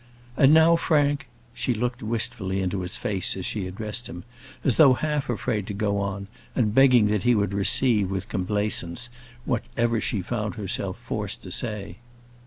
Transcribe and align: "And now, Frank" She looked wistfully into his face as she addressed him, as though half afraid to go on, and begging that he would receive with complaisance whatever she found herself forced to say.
"And 0.35 0.51
now, 0.51 0.75
Frank" 0.75 1.27
She 1.53 1.75
looked 1.75 2.01
wistfully 2.01 2.59
into 2.59 2.81
his 2.81 2.97
face 2.97 3.37
as 3.37 3.45
she 3.45 3.67
addressed 3.67 4.07
him, 4.09 4.23
as 4.63 4.77
though 4.77 4.93
half 4.93 5.29
afraid 5.29 5.67
to 5.67 5.75
go 5.75 5.99
on, 5.99 6.25
and 6.55 6.73
begging 6.73 7.05
that 7.09 7.21
he 7.21 7.35
would 7.35 7.53
receive 7.53 8.09
with 8.09 8.27
complaisance 8.27 9.11
whatever 9.45 10.01
she 10.01 10.23
found 10.23 10.55
herself 10.55 10.97
forced 10.97 11.43
to 11.43 11.51
say. 11.51 11.97